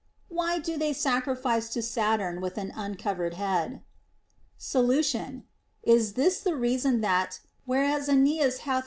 [0.29, 3.83] Why do they sacrifice to Saturn with an uncovered head 1
[4.57, 5.43] Solution.
[5.83, 8.77] Is this the reason, that, whereas Aeneas hath THE ROMAN QUESTIONS.